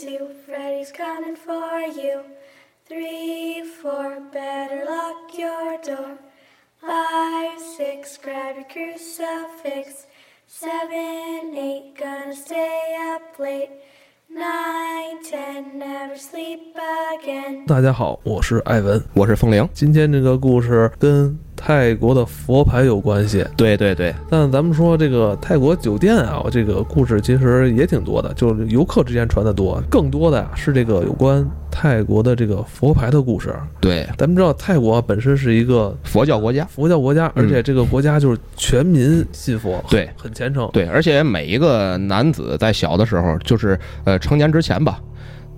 [0.00, 2.22] two, Freddy's coming for you.
[2.88, 6.18] Three, four, better lock your door.
[6.80, 10.06] Five, six, grab your crucifix.
[10.46, 13.70] Seven, eight, gonna stay up late.
[14.28, 17.66] Nine, ten, never sleep again.
[17.66, 19.02] 大家好，我是艾文。
[19.14, 19.68] 我是风铃。
[19.72, 33.53] 今天这个故事跟 泰国的佛牌有关系，对对对，但咱们说这个泰国酒店啊，这个故事其实也挺多的，就是游客之间传的多，更多的呀是这个有关泰国的这个佛牌的故事。
[33.79, 40.67] 对咱们知道泰国本身是一个佛教国家，佛教国家，而且这个国家就是全民信佛，嗯对很虔诚。
[40.73, 44.99] 对，而且每一个男子在小的时候，就是呃成年之前吧，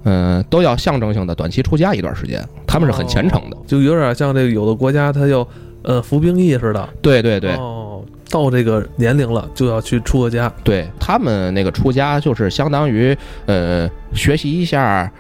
[0.04, 3.56] 嗯、都要象征性的短期出家一段时间，他们是很虔诚的。
[3.66, 5.48] 就有点像这个有的国家他要
[5.84, 6.90] 呃服兵役似的。
[7.02, 10.52] 对对对、哦，到这个年龄了就要去出个家。
[10.64, 13.16] 对，他们那个出家就是相当于
[13.46, 15.12] 呃学习一下。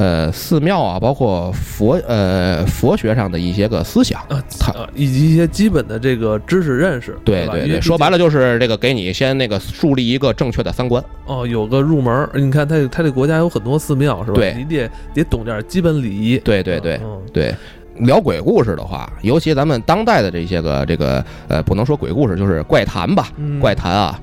[0.00, 11.02] 呃，寺庙啊，包括佛呃佛学上的一些个思想，啊，他啊以及一些基本的这个知识认识，对对对，说白了就是这个给你先那个树立一个正确的三观。
[11.26, 12.30] 哦，有个入门儿。
[12.34, 14.36] 你看他他这国家有很多寺庙是吧？
[14.36, 16.38] 对你得得懂点基本礼仪。
[16.44, 17.52] 对对对嗯，对，
[17.98, 24.18] 聊鬼故事的话，尤其咱们当代的这些个这个呃，不能说鬼故事，就是怪谈吧，嗯怪谈啊。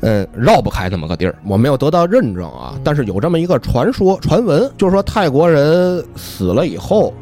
[0.00, 7.12] 嗯，绕不开那么个地儿，我没有得到认证啊，嗯但是有这么一个传说传闻，就是说泰国人死了以后，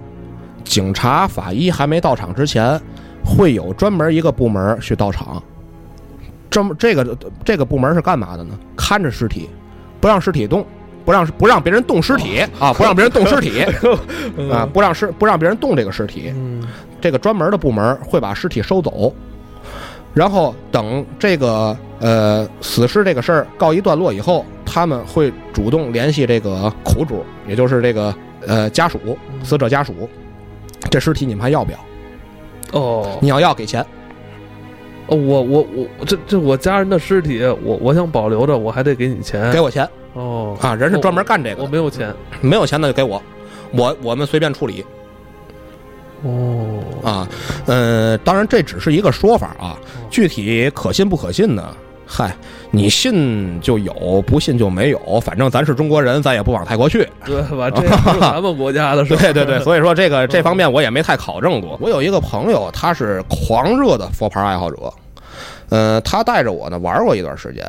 [0.63, 2.79] 警察、法医还没到场之前，
[3.25, 5.43] 会有专门一个部门去到场。
[6.51, 8.59] 这么这个这个部门是干嘛的呢？
[8.77, 9.49] 看着尸体，
[9.99, 10.63] 不让尸体动，
[11.07, 13.65] 不让不让别人动尸体啊，不让别人动尸体。
[14.37, 14.51] 嗯。
[14.51, 16.33] 啊，不让尸不让别人动这个尸体。
[16.35, 16.63] 嗯。
[17.01, 19.15] 这个专门的部门会把尸体收走，
[20.13, 28.13] 然后等这个呃死尸这个事儿告一段落以后，他们会主动联系这个苦主，也就是这个
[28.47, 28.99] 呃家属，
[29.45, 30.09] 死者家属，
[30.91, 31.79] 这尸体你们还要不要？
[32.73, 33.19] 哦。
[33.21, 33.85] 你要要给钱。
[35.07, 39.53] 哦，我我我这这我家人的尸体，我我想保留着，我还得给你钱。
[39.53, 40.75] 给我钱哦啊！
[40.75, 42.13] 人是专门干这个的，我没有钱。
[42.41, 43.23] 没有钱那就给我，
[43.73, 44.85] 我我们随便处理
[46.25, 47.29] 哦啊。
[47.67, 49.77] 呃，当然这只是一个说法啊，
[50.11, 51.77] 具体可信不可信呢？
[52.07, 52.35] 嗨，
[52.71, 55.21] 你信就有，不信就没有。
[55.21, 57.07] 反正咱是中国人，咱也不往泰国去。
[57.25, 57.69] 对吧？
[57.75, 59.17] 这也是咱们国家的事儿。
[59.19, 61.77] 对对对，所以说这个这方面我也没太考证过。
[61.81, 64.95] 我有一个朋友，他是狂热的佛牌爱好者，
[65.69, 67.63] 呃，他带着我呢玩过一段时间。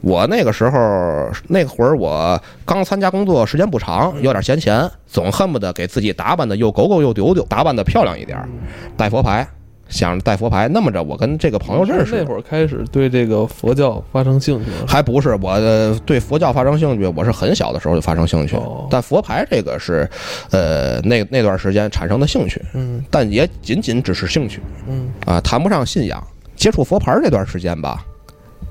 [0.00, 8.48] 我那个时候那会儿我刚参加工作，时间不长，有点闲钱，总恨不得给自己打扮的又狗狗又丢丢，打扮的漂亮一点儿，
[8.96, 9.46] 带佛牌，
[9.88, 10.68] 想着带佛牌。
[10.68, 12.16] 那么着，我跟这个朋友认识。
[12.16, 14.86] 那会儿开始对这个佛教发生兴趣了。
[14.86, 18.56] 还不是我呃对佛教发生兴趣，我是很小的时候就发生兴趣。
[18.56, 20.08] 哦，但佛牌这个是，
[20.50, 23.04] 呃，那那段时间产生的兴趣，嗯。
[23.10, 25.10] 但也仅仅只是兴趣嗯。
[25.26, 26.22] 啊，谈不上信仰。
[26.56, 28.04] 接触佛牌这段时间吧，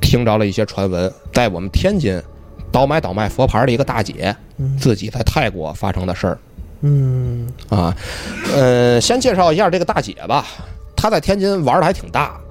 [0.09, 2.19] 听着了一些传闻，在我们天津
[2.71, 6.39] 倒买倒卖佛牌的一个大姐，嗯自己在泰国发生的事儿
[6.81, 7.95] 嗯啊。
[8.51, 10.47] 呃，先介绍一下这个大姐吧，
[10.95, 12.41] 她在天津玩的还挺大，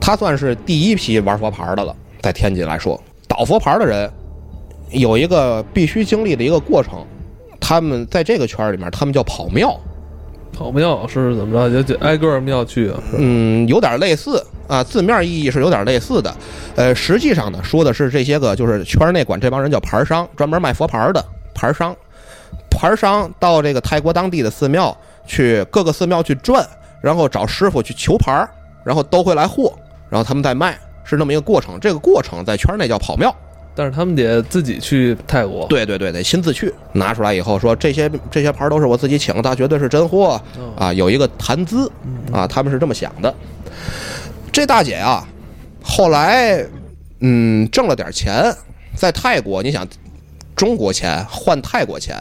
[0.00, 1.92] 她算是第一批玩佛牌的了，
[2.22, 4.08] 在天津来说，倒佛牌的人
[4.92, 7.04] 有一个必须经历的一个过程，
[7.58, 9.76] 他们在这个圈儿里面，他们叫跑庙。
[10.52, 11.82] 跑庙是怎么着？
[11.82, 13.00] 就就挨个庙去啊？
[13.16, 16.34] 嗯，有点类似啊，字面意义是有点类似的。
[16.76, 21.24] 呃，实际上呢，说的是这些个就是圈内管这帮人叫牌商，专门卖佛牌的
[21.54, 21.96] 牌商。
[22.70, 24.96] 牌商到这个泰国当地的寺庙
[25.26, 26.66] 去，各个寺庙去转，
[27.00, 28.46] 然后找师傅去求牌，
[28.84, 29.72] 然后都会来货，
[30.08, 31.78] 然后他们再卖，是那么一个过程。
[31.80, 33.34] 这个过程在圈内叫跑庙。
[33.80, 35.66] 但是他们得自己去泰国。
[35.66, 40.38] 对对对，得亲自去拿出来以后说这些这些牌都是我自己请的，绝对是真货。
[40.58, 40.70] 嗯。
[40.76, 41.90] 啊，有一个谈资。
[42.30, 43.34] 啊，他们是这么想的。
[44.52, 45.26] 这大姐啊，
[45.82, 46.62] 后来
[47.20, 48.54] 嗯挣了点钱，
[48.94, 49.88] 在泰国，你想
[50.54, 52.14] 中国钱换泰国钱，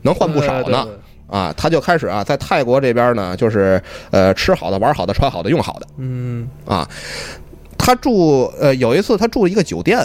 [0.00, 0.88] 能换不少呢。
[1.26, 3.82] 啊，她就开始啊在泰国这边呢，就是
[4.12, 5.86] 呃吃好的、玩好的、穿好的、用好的。
[5.98, 6.48] 嗯。
[6.64, 6.88] 啊，
[7.78, 9.98] 他住呃有一次他住一个酒店，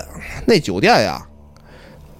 [0.46, 1.26] 那酒店呀，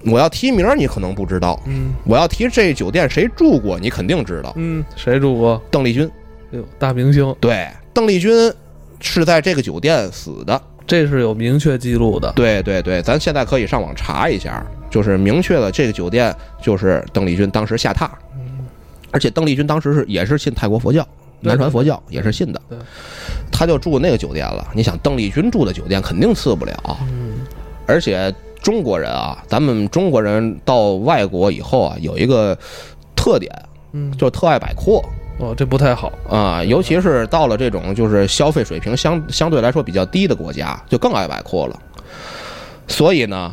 [0.04, 5.62] 我要提名你可能不知道，嗯我要提这酒店谁住过你肯定知道，嗯，谁住过？
[5.70, 6.10] 邓丽君。
[6.52, 8.52] 哎呦，大明星，对，邓丽君
[9.00, 10.60] 是在这个酒店死的。
[10.86, 12.30] 这是有明确记录的。
[12.32, 18.10] 对对对，咱现在可以上网查一下，就是明确了这个酒店就是邓丽君当时下榻，
[19.10, 21.06] 而且邓丽君当时是也是信泰国佛教。
[21.42, 22.78] 对南传佛教也是信的对，
[23.50, 24.68] 他就住那个酒店了。
[24.74, 27.44] 你想，邓丽君住的酒店肯定次不了，嗯
[27.86, 32.56] 而且中国人啊，咱们中国人到外国以后啊，有一个
[33.16, 33.52] 特点，
[33.92, 35.04] 嗯，就特爱摆阔
[35.40, 36.12] 哦，这不太好。
[36.30, 41.76] 啊，尤其是到了这种就是消费水平相相对来说比较低的国家，就更爱摆阔了。
[42.86, 43.52] 所以呢，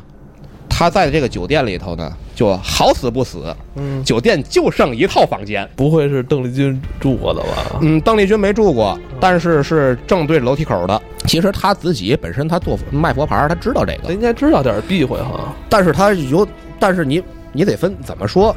[0.79, 5.69] 他在这个酒店里头呢，就好死不死，嗯，酒店就剩一套房间。
[5.75, 7.77] 不会是邓丽君住过的吧？
[7.81, 11.01] 嗯，邓丽君没住过，但是是正对着楼梯口的。
[11.25, 15.53] 其实他自己本身他做卖佛牌，他知道这个，应该知道点避讳哈。
[15.67, 16.47] 但是他有，
[16.79, 17.21] 但是你
[17.51, 18.55] 你得分怎么说？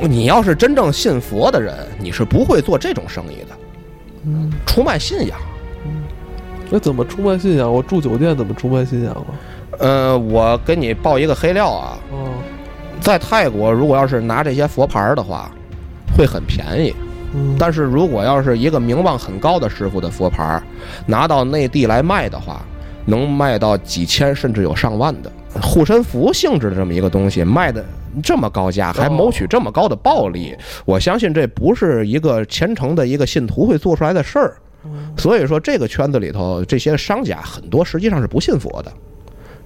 [0.00, 3.56] 你要是真正信佛的人，你是不会做这种生意的，
[4.24, 5.38] 嗯，出卖信仰。
[6.70, 7.70] 那怎么出卖信仰？
[7.70, 9.28] 我住酒店怎么出卖信仰啊？
[9.82, 12.30] 呃，我给你爆一个黑料啊，哦，
[13.00, 15.50] 在泰国，如果要是拿这些佛牌的话，
[16.16, 16.94] 会很便宜。
[17.34, 20.62] 嗯，但是如果要是一个名望很高的师傅的佛牌，
[21.04, 22.62] 拿到内地来卖的话，
[23.04, 27.84] 能卖到几千甚至有上万的护身符性质的这么一个东西，卖的
[28.22, 34.56] 这么高价，还谋取这么高的暴利，我相信这不是一个虔诚的一个信徒会做出来的事儿。
[35.16, 38.92] 所以说，这个圈子里头这些商家很多实际上是不信佛的，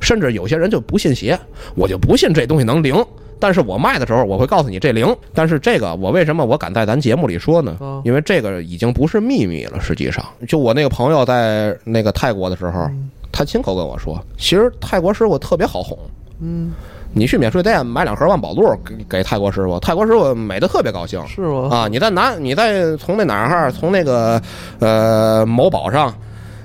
[0.00, 1.38] 甚至有些人就不信邪，
[1.74, 3.04] 我就不信这东西能灵。
[3.38, 5.14] 但是我卖的时候，我会告诉你这灵。
[5.34, 8.00] 但是这个我为什么我敢在咱节目里说呢啊？
[8.02, 9.78] 因为这个已经不是秘密了。
[9.78, 12.88] 实际上，就我那个朋友在那个泰国的时候，
[13.30, 15.98] 他亲口跟我说，其实泰国师傅特别好哄。
[16.40, 16.72] 嗯，
[17.12, 21.22] 你去免税店买两盒万宝路给给泰国师傅，泰国师傅美的特别高兴。
[21.26, 21.68] 是吗？
[21.70, 24.40] 啊，你再拿，你再从那哪儿哈，从那个
[24.78, 26.10] 呃某宝上，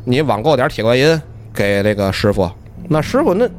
[0.06, 1.22] 你网购点铁观音
[1.54, 2.50] 给那个师傅，
[2.94, 3.50] 那师傅那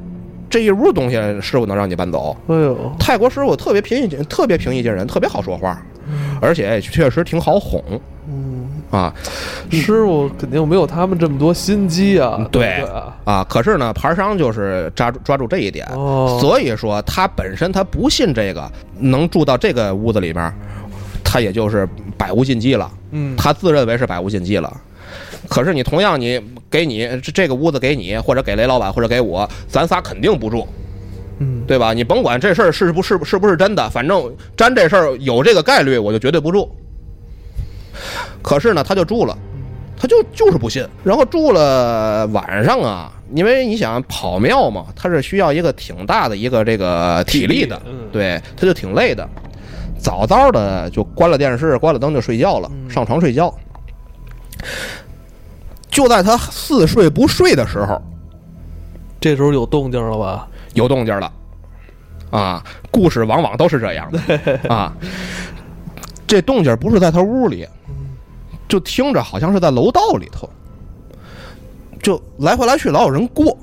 [0.51, 2.37] 这一屋东西，师傅能让你搬走。
[2.49, 5.81] 哎呦，泰国师傅特别平易近，特别平易近人，特别好说话，
[6.39, 7.83] 而且确实挺好哄
[8.29, 9.13] 嗯，啊
[9.71, 12.47] 师傅肯定没有他们这么多心机啊。
[12.53, 13.47] 对对啊，啊！
[13.49, 20.53] 可是呢，牌商就是抓住抓住这一点，哦，所以说他本身他不信这个，能住到这个屋子里面，
[21.25, 21.89] 他也就是
[22.19, 22.91] 百无禁忌了。
[23.13, 24.71] 嗯，他自认为是百无禁忌了。
[25.49, 30.67] 可是你同样，你给你这这个屋子给你，或者给雷老板，或者给我，咱仨肯定不住，
[31.39, 31.93] 嗯，对吧？
[31.93, 36.71] 你甭管这事儿是不是是不是真的，反正沾这事儿有这个概率，我就绝对不住。
[38.43, 39.37] 可是呢，他就住了，
[39.97, 40.87] 他就就是不信。
[41.05, 49.29] 然后住了晚上啊，因为你想跑庙嘛，他是需要一个挺大的一个这个体力的，嗯对，他就挺累的。
[49.99, 53.55] 早早的就关了电视，关了灯就睡觉了，上床睡觉。
[55.93, 58.01] 就在他似睡不睡的时候，
[59.21, 60.49] 这时候有动静了吧？
[60.73, 61.31] 有动静了，
[62.31, 64.19] 啊，故事往往都是这样的
[64.75, 64.93] 啊。
[66.27, 67.69] 这动静不是在他屋里，
[68.67, 70.49] 就听着好像是在楼道里头，
[72.03, 73.55] 就来回来去老有人过，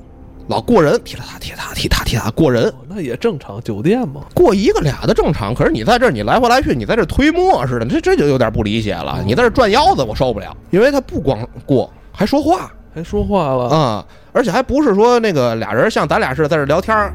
[0.47, 4.21] 老过人，踢啦踏踢踏踢踏踢踏过人，哦那也正常，酒店嘛。
[4.35, 5.55] 过一个俩的正常。
[5.55, 9.23] 可是你在这儿，你来回来去，你在这儿推磨似的，这这就有点不理解了。
[9.25, 12.69] 你在这儿转腰子，我受不了，因为他不光过，还说话。
[12.93, 17.13] 还说话了，啊、而且还不是说那个俩人像咱俩似的在这聊天儿，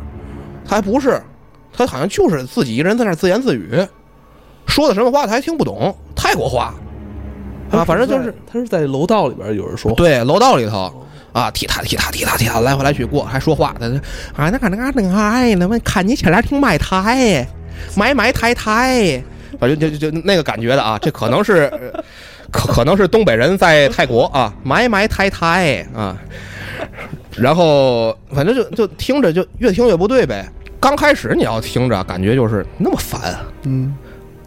[0.64, 1.20] 他还不是，
[1.76, 3.84] 他好像就是自己一个人在那自言自语，
[4.66, 6.72] 说的什么话他还听不懂，泰国话
[7.72, 9.96] 啊，反正就是他是在楼道里边有人说话。
[9.96, 13.86] 对楼道里头啊，踢踏踢踏踢踏踢踏来回来去过，还说话，他
[14.40, 17.44] 啊那个那个那个哎，那么看你起来挺买台，
[17.96, 19.22] 买买台台，
[19.58, 21.68] 反正就就就那个感觉的啊，这可能是。
[22.54, 26.16] 呃可可能是东北人在泰国啊，买买台台啊，
[27.36, 30.48] 然后反正就就听着就越听越不对呗。
[30.80, 33.96] 刚开始你要听着，感觉就是那么烦，嗯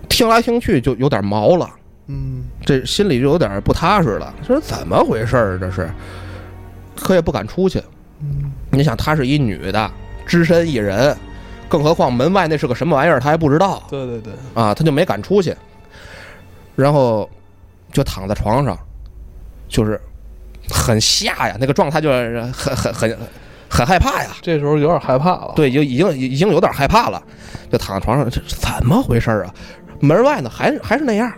[0.07, 1.69] 听来听去就有点毛了，
[2.07, 4.33] 嗯，这心里就有点不踏实了。
[4.45, 5.59] 说怎么回事儿？
[5.59, 5.89] 这是，
[6.95, 7.81] 可也不敢出去。
[8.21, 9.91] 嗯你想，她是一女的，
[10.25, 11.15] 只身一人，
[11.67, 13.83] 更何况门外那是个什么玩意儿，她还不知道。
[13.89, 15.55] 对对对，啊，她就没敢出去，
[16.75, 17.29] 然后
[17.91, 18.77] 就躺在床上，
[19.67, 19.99] 就是
[20.69, 23.17] 很吓呀，那个状态就是很很很
[23.69, 24.29] 很害怕呀。
[24.41, 27.21] 这时候有点害怕了。，对，就已经已经有点害怕了，
[27.71, 29.53] 就躺在床上，这怎么回事啊？
[29.99, 31.31] 门外呢，还是还是那样，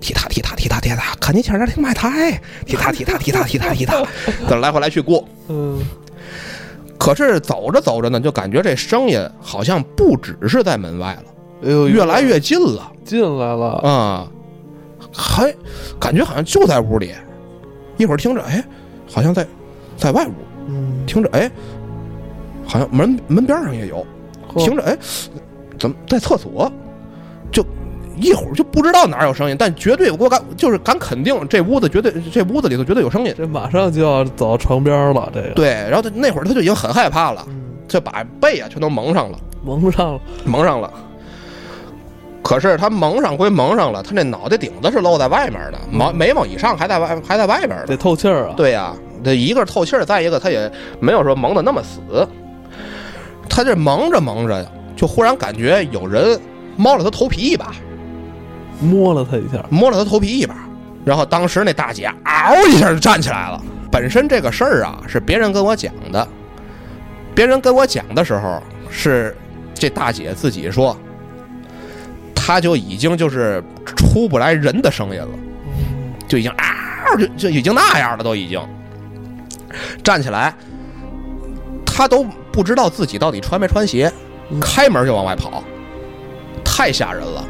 [0.00, 4.02] 踢踏踢踏踢踏踢踏，看你前面挺买台，踢踏踢踏踢踏踢踏踢踏，
[4.48, 5.22] 这 来回来去过。
[5.48, 5.78] 嗯，
[6.98, 11.24] 可是走着走着呢，就感觉这声音好像不只是在门外了，
[11.64, 12.90] 哎呦，越来越近了。
[13.04, 13.78] 进来了。
[13.82, 14.28] 啊、
[15.20, 15.54] 还
[16.00, 17.12] 感觉好像就在屋里，
[17.98, 18.64] 一会儿听着，哎，
[19.12, 19.46] 好像在
[19.98, 20.32] 在外屋，
[20.68, 21.50] 嗯，听着，哎，
[22.66, 24.06] 好像门门边上也有，
[24.56, 24.96] 听着，哎，
[25.78, 26.72] 怎么在厕所？
[27.52, 27.62] 就
[28.16, 33.34] 一会儿就不知道哪儿有声音，但绝对我敢就是敢肯定，这屋子绝对这屋子里头绝对有声音。
[33.36, 35.50] 这马上就要走到床边了，这个。
[35.50, 40.90] 对，然后他那会儿他就已经很害怕了，嗯，就把被啊全都蒙上了，蒙上了，蒙上了。
[42.50, 47.86] 可是他蒙上归蒙上了，他那脑袋顶子是露在外面的，毛眉毛以上还在外还在外边呢。
[47.86, 48.54] 得透气儿啊。
[48.56, 48.92] 对呀、
[49.22, 52.26] 这一个是透气儿，再一个他也没有说蒙的那么死，
[53.48, 56.40] 他这蒙着蒙着，就忽然感觉有人
[56.74, 57.72] 摸了他头皮一把，
[58.80, 60.56] 摸了他一下，摸了他头皮一把，
[61.04, 63.62] 然后当时那大姐嗷一下就站起来了。
[63.92, 66.26] 本身这个事儿啊是别人跟我讲的，
[67.32, 69.36] 别人跟我讲的时候是
[69.72, 70.96] 这大姐自己说，
[72.42, 75.28] 她就已经就是出不来人的声音了，
[76.26, 76.64] 就已经啊
[77.18, 78.60] 就就已经那样了，都已经
[80.02, 80.52] 站起来，
[81.84, 84.10] 他都不知道自己到底穿没穿鞋，
[84.60, 85.62] 开门就往外跑，
[86.64, 87.44] 太吓人了。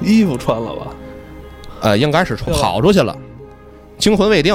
[0.00, 0.86] 衣服穿了吧？
[1.82, 3.16] 呃，应该是穿跑出去了，
[3.98, 4.52] 惊魂未定，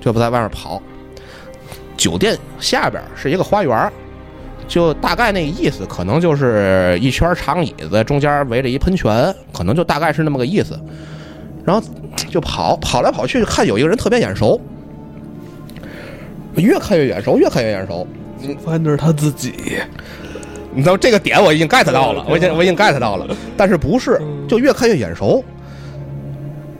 [0.00, 0.80] 就不在外面跑。
[1.96, 3.92] 酒店下边是一个花园，
[4.66, 10.78] 就大概那意思，可能就是一圈长椅子，中间围着一喷泉，可能就大概是那么个意思。
[11.64, 11.82] 然后
[12.30, 14.60] 就跑，跑来跑去，看有一个人特别眼熟，
[16.54, 18.06] 越看越眼熟，越看越眼熟。
[18.64, 19.54] 发现那是他自己。
[20.74, 25.42] 你知道这个点我已经 get 到了，我已经我已经 get 到了，但是不是，就越看越眼熟。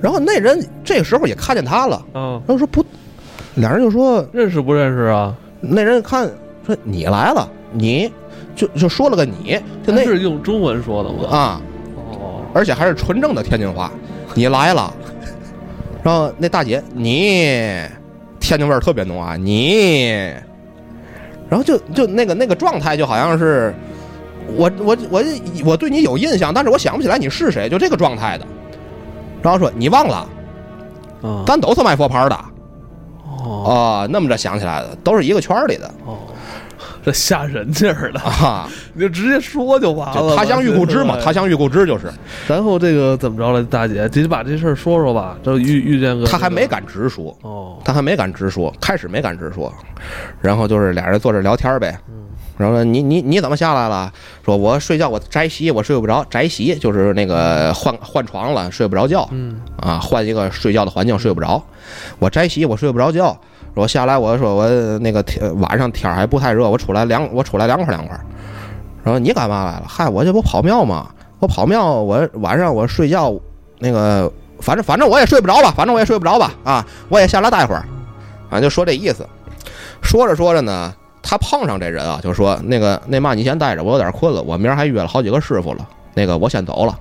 [0.00, 2.84] 然后那人这个时候也看见他了，嗯，然后说不，
[3.54, 5.34] 俩人就说认识不认识啊？
[5.60, 6.30] 那人看
[6.66, 8.12] 说你来了，你
[8.56, 11.28] 就就说了个你，就那是用中文说的吗？
[11.30, 11.60] 啊，
[11.96, 13.92] 哦，而且还是纯正的天津话，
[14.34, 14.92] 你来了。
[16.02, 17.82] 然后那大姐你
[18.38, 20.14] 天津味儿特别浓啊，你，
[21.48, 23.74] 然后就就那个那个状态就好像是
[24.56, 25.24] 我我我
[25.64, 28.46] 我对你有印象，但是我想不起来你是谁，就这个状态的。
[29.42, 30.28] 然后说你忘了，
[31.22, 32.38] 啊，咱都是卖佛牌的
[33.44, 36.18] 哦啊，那么着想起来的，都是一个圈儿里的哦，
[37.06, 38.68] 这吓人劲儿的，啊。
[38.94, 40.20] 你就直接说就完了。
[40.20, 42.12] 就他乡遇故知嘛，他乡遇故知就是，
[42.48, 45.38] 然后这个怎么着了，大姐，直接把这事儿说说吧。
[45.40, 49.72] 这遇遇见个他还没敢直说，哦，他还没敢直说，开始没敢直说，
[50.40, 51.96] 然后就是俩人坐这聊天呗。
[52.58, 54.10] 然后说你你你怎么下来了？
[54.42, 61.62] 说我睡觉我摘席我睡不着，摘席就是那个换换床了睡不着觉嗯啊，换一个睡觉的环境睡不着。
[62.18, 63.38] 我摘席我睡不着觉，
[63.76, 64.66] 我下来我说我
[65.00, 68.18] 那个天晚上天儿还不太热，我出来凉我出来凉快凉快。
[69.04, 69.84] 然后你干嘛来了？
[69.86, 71.08] 嗨，我这不跑庙吗？
[71.40, 73.38] 我跑庙，我晚上我睡觉
[73.78, 77.84] 那个反正反正我也睡不着吧，反正我也睡不着吧啊，我也下来待会儿，
[78.48, 79.26] 反啊，就说这意思。
[80.02, 86.98] 说着说着呢，他碰上这人啊，就说那个那嘛，你先待着，我有点困了，我明儿还约了好几个师傅了，那个我先走了，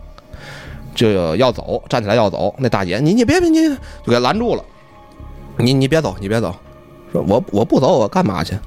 [0.93, 2.53] 就要走，站起来要走。
[2.57, 3.69] 那大姐，你你别别你，
[4.03, 4.63] 就给拦住了，
[5.57, 6.55] 你你别走，你别走，
[7.11, 8.57] 说我我不走，我干嘛去？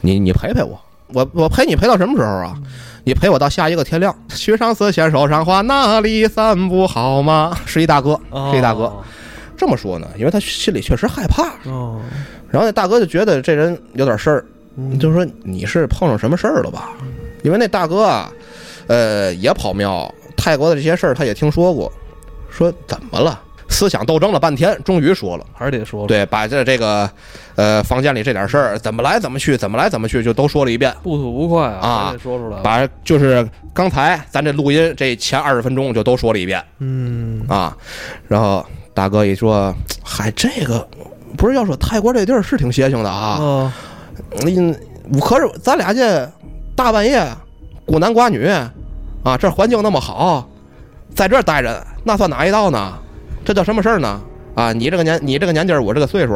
[0.00, 2.54] 你你陪陪我，我我陪你陪到什么时候啊？
[3.04, 4.14] 你陪我到下一个天亮。
[4.30, 7.56] 许上司先手上花，那里散步好吗？
[7.64, 8.92] 是一大哥，是一大哥。
[9.56, 11.44] 这么说呢，因为他心里确实害怕。
[11.70, 12.00] 哦，
[12.50, 14.44] 然后那大哥就觉得这人有点事儿，
[14.76, 16.90] 嗯就说你是碰上什么事儿了吧？
[17.42, 18.30] 因为那大哥啊，
[18.86, 21.90] 呃，也跑庙，泰国的这些事儿他也听说过，
[22.50, 23.40] 说怎么了？
[23.68, 27.10] 思想斗争了半天，终于说了，还是得说，，对，把这这个，
[27.56, 30.94] 呃，房间里这点事儿怎么来怎么去，怎么来怎么去，就都说了一遍。
[31.02, 32.60] 不吐不快啊说出来。
[32.62, 37.76] 把就是刚才咱这录音这前二十分钟就都说了一遍嗯啊，
[38.28, 40.86] 然后大哥一说，嗨，这个
[41.36, 43.74] 不是要说泰国这地儿是挺邪性的啊，啊，
[44.46, 44.74] 嗯，
[45.20, 46.30] 可是咱俩这
[46.74, 47.26] 大半夜
[47.84, 48.46] 孤男寡女
[49.24, 50.48] 啊，这环境那么好，
[51.14, 52.98] 在这儿待着，那算哪一道呢？
[53.46, 54.20] 这叫什么事儿呢？
[54.56, 56.34] 啊，你这个年你这个年纪儿，我这个岁数，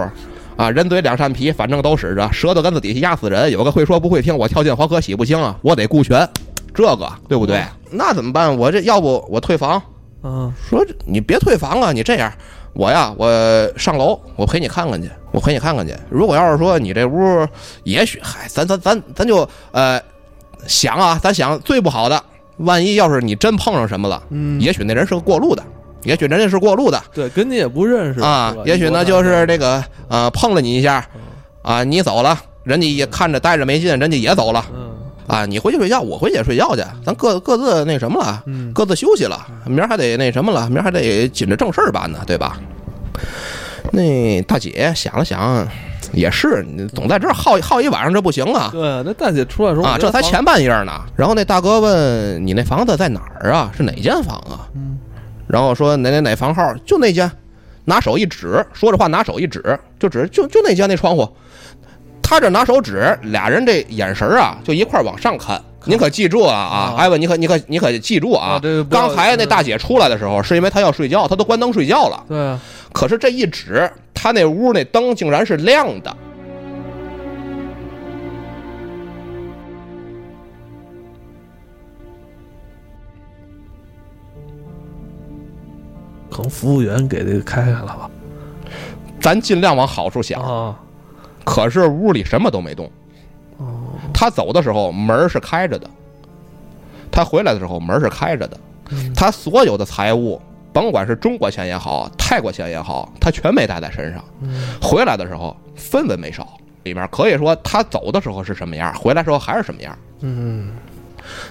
[0.57, 3.50] 啊，人嘴两扇皮，反正都使着，舌头根子底下压死人。
[3.50, 6.29] 有个会说不会听，我跳进黄河洗不清啊，我得顾全，
[6.73, 7.64] 这个对不对？
[7.90, 8.57] 那怎么办？
[8.57, 9.83] 我这要不我退房？
[10.23, 12.33] 啊，说你别退房啊，你这样，
[12.75, 13.29] 我呀，我
[13.76, 15.93] 上楼，我陪你看看去，我陪你看看去。
[16.09, 17.45] 如果要是说你这屋，
[17.83, 20.00] 也许嗨，咱咱咱咱就呃
[20.69, 22.23] 想啊，咱想最不好的，
[22.59, 25.64] 万一要是你真碰上什么了，嗯，也许那人是个过路的，
[26.02, 31.21] 也许人家是过路的对，跟你也不认识啊，也许呢就是这个呃碰了你一下嗯
[31.62, 34.90] 啊，你走了，人家也看着待着没劲，人家也走了嗯
[35.26, 38.42] 啊，你回去睡觉，我回去也睡觉去，咱各各自那什么了。
[38.47, 42.59] 嗯，各自休息了，明儿还得那什么了，明儿还得紧着正事儿办呢，对吧？
[43.92, 45.66] 那大姐想了想，
[46.12, 48.71] 也是，你总在这儿耗耗一晚上，这不行啊！
[48.73, 50.92] 对，那大姐出来说啊，这才前半夜呢。
[51.14, 53.71] 然后那大哥问你那房子在哪儿啊？
[53.76, 54.66] 是哪间房啊？
[54.75, 54.99] 嗯
[55.50, 57.30] 然后说哪哪哪房号，就那间，
[57.85, 61.28] 拿手一指，说着话拿手一指，就指就就那间那窗户。
[62.23, 65.61] 他这拿手指，俩人这眼神啊，就一块儿往上看。
[65.87, 66.95] 您可记住啊啊啊！
[66.97, 72.23] 艾文，你可你可你可记住啊刚才那大姐出来的时候，是因为她要睡觉，她都关灯睡觉了。
[72.28, 72.61] 对啊，
[72.92, 76.14] 可是这一指，她那屋那灯竟然是亮的。
[86.30, 88.10] 可能服务员给这个开开了吧？
[89.20, 90.40] 咱尽量往好处想。
[90.40, 90.78] 啊，
[91.44, 92.90] 可是屋里什么都没动。
[93.58, 93.82] 哦，
[94.14, 95.90] 他走的时候门儿是开着的，
[97.10, 98.56] 他回来的时候门儿是开着的。
[98.92, 100.40] 嗯他所有的财物，
[100.72, 104.25] 甭管是中国钱也好，泰国钱也好，他全没带在身上。
[104.40, 109.96] 嗯回来的时候分文没少，里面可以说他走的时候是什么样，回来时候还是什么样。
[110.22, 110.72] 嗯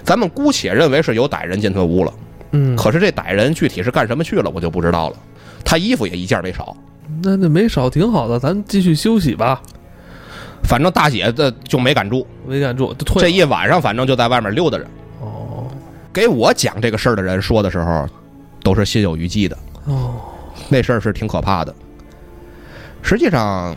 [0.04, 2.12] 咱们姑且认为是有歹人进他屋了，
[2.52, 5.16] 嗯，可是这歹人具体是干什么去了，我就不知道了。
[5.64, 6.76] 他衣服也一件没少，
[7.22, 9.60] 那那没少，挺好的，咱继续休息吧。
[10.62, 14.84] 反正大姐的就没敢住，没敢住，这一晚上反正就在外面溜达着。
[15.20, 15.66] 哦
[16.12, 18.04] 给我讲这个事儿的人说的时候，
[18.64, 19.56] 都是心有余悸的。
[19.84, 20.20] 哦，
[20.68, 21.72] 那事儿是挺可怕的。
[23.00, 23.76] 实际上，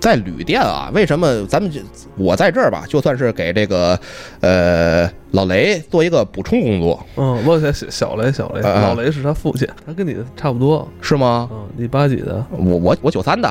[0.00, 1.80] 在旅店啊，为什么咱们就
[2.16, 3.98] 我在这儿吧，就算是给这个
[4.40, 10.88] 呃老雷做一个补充工作，嗯，我小小雷，小雷，老雷是他父亲，他跟你差不多。
[11.00, 11.48] 是吗？
[11.52, 12.44] 嗯，你八几的？
[12.50, 13.48] 我我我九三的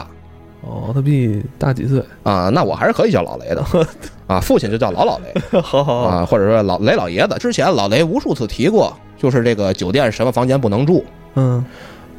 [0.61, 2.03] 哦，他比你大几岁？
[2.23, 3.63] 啊，那我还是可以叫老雷的
[4.27, 7.35] 啊，父亲就叫老老雷好好好，啊，或者说老雷老爷子。
[7.39, 11.63] 之前老雷无数次提过，就是这个酒店什么房间不能住，嗯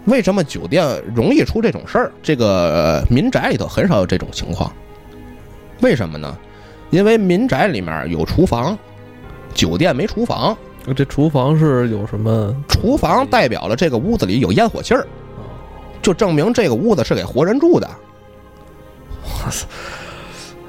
[0.07, 2.13] 为什么酒店容易出这种事儿？
[2.23, 4.73] 这个呃民宅里头很少有这种情况，
[5.81, 6.37] 为什么呢？
[6.91, 8.77] 因为民宅里面有厨房，
[9.55, 10.57] 酒店没厨房。
[10.97, 12.57] 这厨房是有什么？
[12.67, 15.07] 厨房代表了这个屋子里有烟火气儿，
[16.03, 17.89] 就证明这个屋子是给活人住的。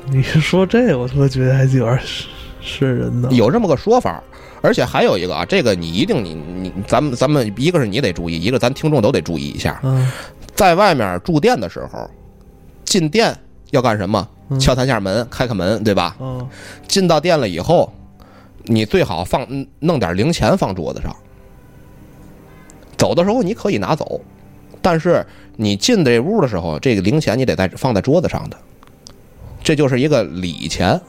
[0.07, 2.27] 你是说这个，我他妈觉得还有点瘆
[2.61, 3.29] 瘆人呢。
[3.31, 4.21] 有这么个说法。
[4.61, 10.09] 而且还有一个啊，这个你一定你你咱们咱们一个是你得注意，一个咱听众都得注意一下，嗯
[10.55, 12.09] 在外面住店的时候，
[12.85, 13.35] 进店
[13.71, 14.27] 要干什么？
[14.49, 16.15] 嗯敲三下门，开开门，对吧？
[16.19, 16.47] 嗯
[16.87, 17.91] 进到店了以后，
[18.65, 21.15] 你最好放嗯弄点零钱放桌子上。
[22.97, 24.21] 走的时候你可以拿走，
[24.81, 28.57] 但是你进这屋的时候，这个零钱你得在放在桌子上的，
[29.63, 30.99] 这就是一个礼钱。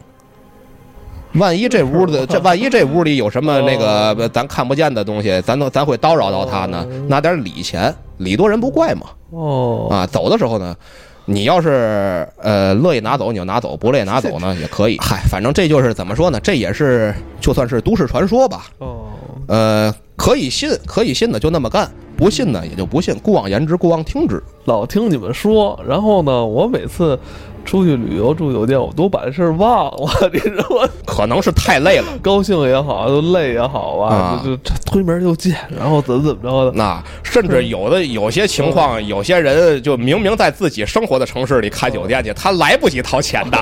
[1.34, 6.86] 万一这屋的 这万一这屋里有什么那个咱看不见的东西，咱都咱会叨扰到他呢？
[7.08, 9.06] 拿点礼钱，礼多人不怪嘛。
[9.30, 10.76] 哦啊，走的时候呢，
[11.24, 14.98] 你要是呃乐意拿走你就拿走，不乐意拿走呢 也可以。
[15.00, 16.38] 嗨，反正这就是怎么说呢？
[16.40, 18.66] 这也是就算是都市传说吧。
[18.78, 19.06] 哦，
[19.48, 23.18] 呃，可以信，可以信的就那么干，不信呢也就不信。
[23.20, 24.42] 姑妄言之，姑妄听之。
[24.66, 27.18] 老听你们说，然后呢，我每次
[27.64, 30.10] 出去旅游住酒店，我都把这事儿忘了。
[30.32, 30.88] 你知道吗？
[31.06, 32.06] 可能是太累了。
[32.22, 36.72] 高兴也好，就累也好吧，啊就就推门就进，然后怎么怎么着的。
[36.76, 43.58] 那甚至有的有些情况，有些人就明明在自己生活的城市里开酒店去，他来不及掏钱的，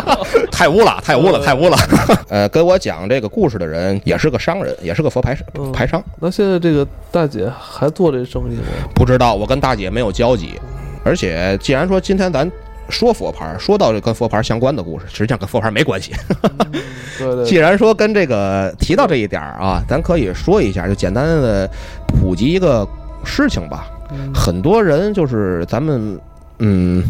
[0.50, 1.76] 太污了，太污了，太污了。
[2.28, 6.02] 呃，跟我讲这个故事的人也是个商人，也是个佛牌嗯牌商。
[6.20, 8.62] 那现在这个大姐还做这生意吗？
[8.94, 10.54] 不知道，我跟大姐没有交集。
[11.02, 12.50] 而且，既然说今天咱
[12.90, 16.12] 说佛牌，说到这跟佛牌相关的故事，实际上跟佛牌没关系。
[17.18, 21.70] 对对 既然说跟这个提到这一点儿啊，咱可以说一下，就简单的
[22.06, 22.86] 普及一个
[23.24, 23.90] 事情吧。
[24.12, 26.18] 嗯很多人就是咱们
[26.58, 27.04] 嗯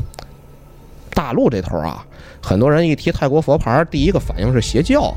[1.15, 2.05] 大陆这头啊，
[2.43, 5.15] 很多人一提泰国佛牌，第一个反应是邪教，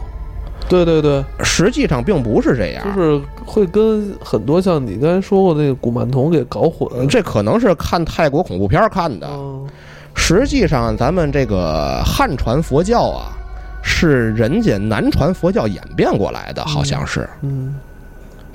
[0.69, 2.85] 对对对，实际上并不是这样。
[2.85, 7.05] 就是会跟很多像你刚才说过那个古曼童给搞混。
[7.07, 9.27] 这可能是看泰国恐怖片儿看的。
[9.29, 9.67] 嗯
[10.15, 13.33] 实际上，咱们这个汉传佛教啊，
[13.81, 17.27] 是人家南传佛教演变过来的，好像是。
[17.41, 17.75] 嗯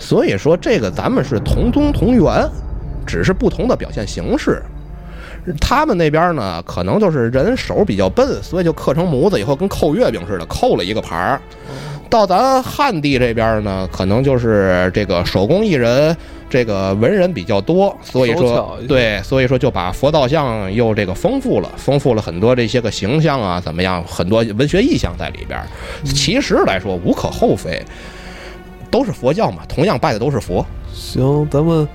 [0.01, 2.49] 所以说，这个咱们是同宗同源，
[3.05, 4.63] 只是不同的表现形式。
[5.61, 11.41] 他们那边呢，可能就是人手比较笨，所以就刻成模子以后，跟扣月饼似的，扣了一个牌儿。
[12.09, 16.17] 到咱汉地这边呢，可能就是这个手工艺人，
[16.51, 25.67] 这个文人比较多，所以说对，所以说就把佛道像又这个丰富了，丰富了很多这些个形象啊，怎么样，很多文学意象在里边儿。
[26.05, 27.83] 其实来说无可厚非，
[28.91, 30.65] 都是佛教嘛，同样拜的都是佛。
[30.93, 31.87] 行，咱们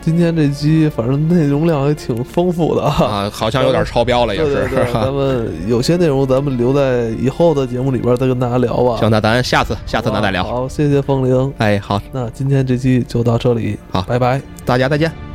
[0.00, 3.04] 今天这期反正内容量也挺丰富的啊。
[3.04, 4.68] 啊，好像有点超标了，也是。
[4.92, 8.96] 咱们有些内容咱们留在以后的节目里边再跟大家聊吧。
[8.98, 10.42] 行，那咱下次下次咱再聊。
[10.42, 11.52] 好，谢谢风铃。
[11.58, 14.40] 哎，好，那今天这期就到这里，好拜拜。
[14.64, 15.29] 大家再见。